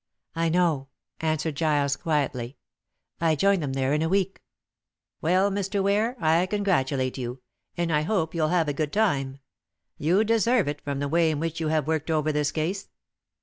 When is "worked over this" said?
11.85-12.51